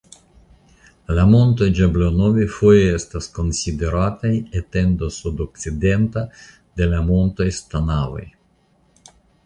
La 1.17 1.25
montoj 1.33 1.67
Ĝablonovi 1.79 2.47
foje 2.55 2.87
estas 3.01 3.29
konsiderataj 3.37 4.33
etendo 4.63 5.13
sudokcidenta 5.21 6.27
de 6.81 6.93
la 6.97 7.07
montoj 7.15 7.53
Stanavoj. 7.63 8.29